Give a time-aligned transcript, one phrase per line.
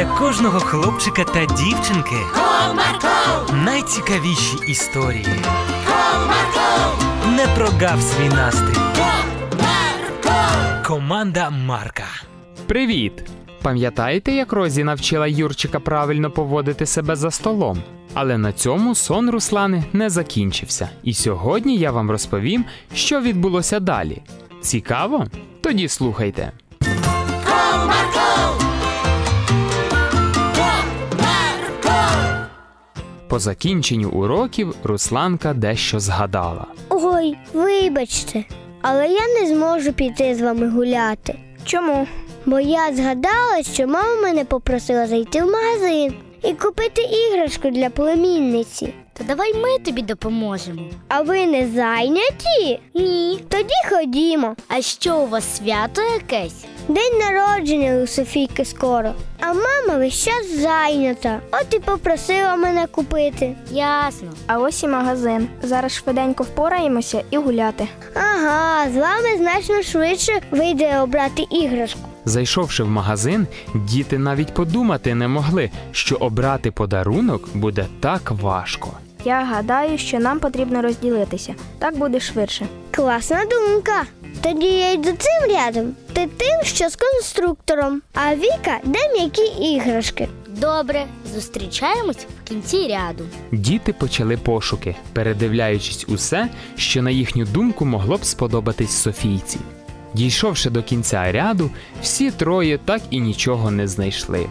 [0.00, 5.26] для кожного хлопчика та дівчинки Comarco, найцікавіші історії.
[5.86, 8.80] Comarco, Не прогав свій настрій.
[8.96, 10.86] Comarco.
[10.86, 12.04] Команда Марка.
[12.66, 13.12] Привіт!
[13.62, 17.82] Пам'ятаєте, як Розі навчила Юрчика правильно поводити себе за столом?
[18.14, 20.88] Але на цьому сон Руслани не закінчився.
[21.02, 22.64] І сьогодні я вам розповім,
[22.94, 24.22] що відбулося далі.
[24.62, 25.26] Цікаво?
[25.60, 26.52] Тоді слухайте.
[33.30, 36.66] По закінченню уроків Русланка дещо згадала.
[36.88, 38.44] Ой, вибачте,
[38.82, 41.38] але я не зможу піти з вами гуляти.
[41.64, 42.06] Чому?
[42.46, 48.94] Бо я згадала, що мама мене попросила зайти в магазин і купити іграшку для племінниці.
[49.18, 50.82] То давай ми тобі допоможемо.
[51.08, 52.80] А ви не зайняті?
[52.94, 53.40] Ні.
[53.48, 54.56] Тоді ходімо.
[54.68, 56.64] А що у вас свято якесь?
[56.90, 59.12] День народження у Софійки скоро.
[59.40, 61.40] А мама весь час зайнята.
[61.52, 63.56] От і попросила мене купити.
[63.70, 64.28] Ясно.
[64.46, 65.48] А ось і магазин.
[65.62, 67.88] Зараз швиденько впораємося і гуляти.
[68.14, 72.00] Ага, з вами значно швидше вийде обрати іграшку.
[72.24, 78.90] Зайшовши в магазин, діти навіть подумати не могли, що обрати подарунок буде так важко.
[79.24, 81.54] Я гадаю, що нам потрібно розділитися.
[81.78, 82.66] Так буде швидше.
[82.90, 84.02] Класна думка.
[84.42, 90.28] Тоді я йду цим рядом, ти тим, що з конструктором, а Віка де м'які іграшки.
[90.48, 93.24] Добре, зустрічаємось в кінці ряду.
[93.52, 99.58] Діти почали пошуки, передивляючись усе, що на їхню думку могло б сподобатись Софійці.
[100.14, 101.70] Дійшовши до кінця ряду,
[102.02, 104.46] всі троє так і нічого не знайшли.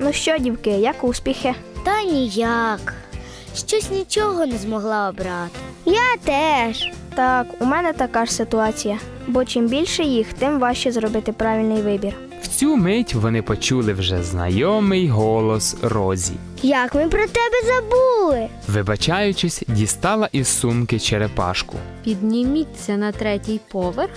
[0.00, 1.54] Ну що, дівки, як успіхи?
[1.84, 2.94] Та ніяк.
[3.56, 5.58] Щось нічого не змогла обрати.
[5.84, 6.90] Я теж.
[7.18, 8.98] Так, у мене така ж ситуація.
[9.26, 12.14] Бо чим більше їх, тим важче зробити правильний вибір.
[12.42, 16.32] В цю мить вони почули вже знайомий голос Розі.
[16.62, 18.48] Як ми про тебе забули?
[18.68, 21.76] Вибачаючись, дістала із сумки черепашку.
[22.04, 24.10] Підніміться на третій поверх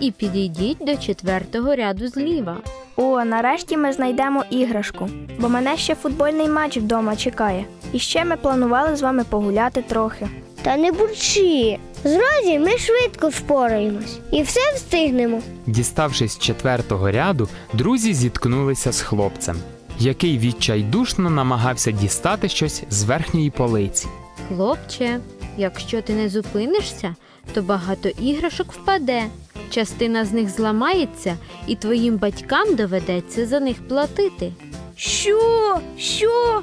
[0.00, 2.56] і підійдіть до четвертого ряду зліва.
[2.96, 5.08] О, нарешті ми знайдемо іграшку,
[5.38, 7.64] бо мене ще футбольний матч вдома чекає.
[7.92, 10.28] І ще ми планували з вами погуляти трохи.
[10.62, 11.78] Та не бурчи.
[12.06, 15.42] З Розі ми швидко впораємось і все встигнемо.
[15.66, 19.56] Діставшись з четвертого ряду, друзі зіткнулися з хлопцем,
[19.98, 24.06] який відчайдушно намагався дістати щось з верхньої полиці.
[24.48, 25.20] Хлопче,
[25.56, 27.14] якщо ти не зупинишся,
[27.54, 29.22] то багато іграшок впаде.
[29.70, 34.52] Частина з них зламається, і твоїм батькам доведеться за них платити.
[34.96, 35.78] Що?
[35.98, 36.62] Що?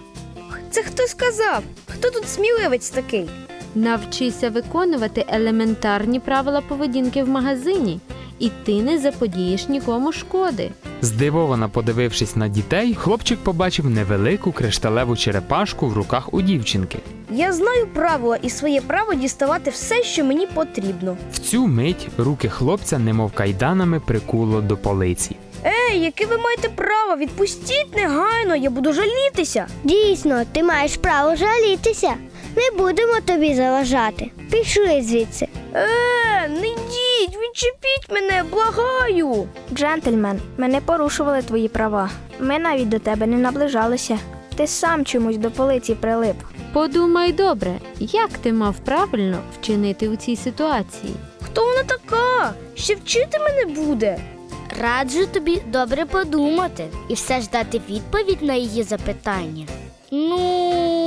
[0.72, 1.64] Це хто сказав?
[1.88, 3.30] Хто тут сміливець такий?
[3.75, 8.00] Навчися виконувати елементарні правила поведінки в магазині,
[8.39, 10.72] і ти не заподієш нікому шкоди.
[11.01, 17.00] Здивовано подивившись на дітей, хлопчик побачив невелику кришталеву черепашку в руках у дівчинки.
[17.31, 21.17] Я знаю правила і своє право діставати все, що мені потрібно.
[21.34, 25.35] В цю мить руки хлопця, немов кайданами, прикуло до полиці.
[25.66, 27.16] Ей, яке ви маєте право?
[27.17, 29.67] Відпустіть негайно, я буду жалітися.
[29.84, 32.13] Дійсно, ти маєш право жалітися.
[32.56, 34.31] Не будемо тобі заважати.
[34.52, 35.47] Пішли звідси.
[35.74, 35.88] Е,
[36.50, 39.47] не йдіть, відчепіть мене, благаю.
[39.74, 42.09] Джентльмен, ми не порушували твої права.
[42.40, 44.19] Ми навіть до тебе не наближалися.
[44.56, 46.36] Ти сам чомусь до полиці прилип.
[46.74, 51.14] Подумай добре, як ти мав правильно вчинити у цій ситуації.
[51.41, 52.53] Хто вона така?
[52.75, 54.18] Ще вчити мене буде.
[54.81, 59.66] Раджу тобі добре подумати і все ж дати відповідь на її запитання.
[60.12, 61.03] Ну,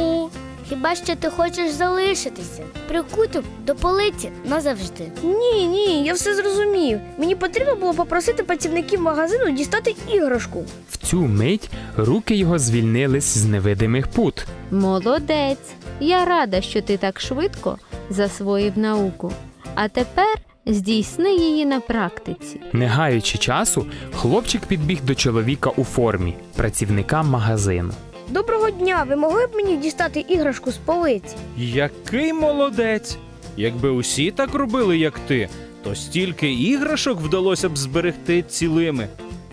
[0.68, 2.62] хіба що ти хочеш залишитися?
[2.88, 5.04] Прикуток до полиці назавжди.
[5.22, 7.00] Ні, ні, я все зрозумів.
[7.18, 10.64] Мені потрібно було попросити працівників магазину дістати іграшку.
[10.90, 14.46] В цю мить руки його звільнились з невидимих пут.
[14.70, 15.74] Молодець!
[16.00, 17.78] Я рада, що ти так швидко
[18.10, 19.32] засвоїв науку.
[19.74, 22.60] А тепер здійсни її на практиці.
[22.72, 27.90] Не гаючи часу, хлопчик підбіг до чоловіка у формі, працівника магазину.
[28.28, 31.36] Доброго дня, ви могли б мені дістати іграшку з полиці?
[31.56, 33.16] Який молодець!
[33.56, 35.48] Якби усі так робили, як ти,
[35.84, 39.08] то стільки іграшок вдалося б зберегти цілими.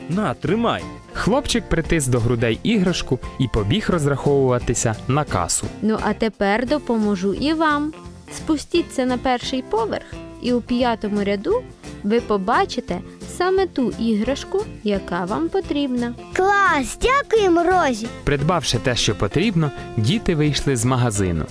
[0.10, 0.84] На, тримай.
[1.14, 5.68] Хлопчик притис до грудей іграшку і побіг розраховуватися на касу.
[5.82, 7.94] Ну а тепер допоможу і вам.
[8.38, 10.06] Спустіться на перший поверх,
[10.42, 11.64] і у п'ятому ряду
[12.04, 13.00] ви побачите
[13.38, 16.14] саме ту іграшку, яка вам потрібна.
[16.34, 18.08] Клас, дякуємо, Розі.
[18.24, 21.46] Придбавши те, що потрібно, діти вийшли з магазину.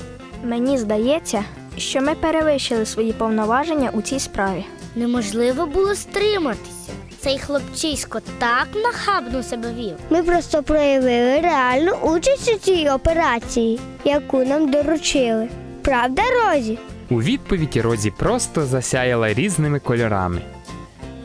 [0.45, 1.45] Мені здається,
[1.77, 4.65] що ми перевищили свої повноваження у цій справі.
[4.97, 6.93] Неможливо було стриматися.
[7.21, 9.95] Цей хлопчисько так нахабно себе вів.
[10.11, 15.49] Ми просто проявили реальну участь у цій операції, яку нам доручили.
[15.83, 16.79] Правда, Розі?
[17.11, 20.43] У відповідь Розі просто засяяла різними кольорами.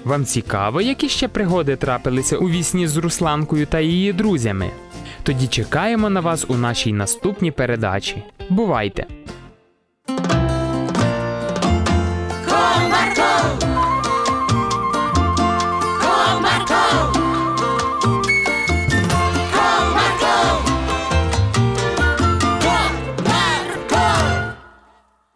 [0.08, 4.72] Вам цікаво, які ще пригоди трапилися у вісні з Русланкою та її друзями?
[5.24, 8.24] Тоді чекаємо на вас у нашій наступній передачі.
[8.50, 9.06] Бувайте!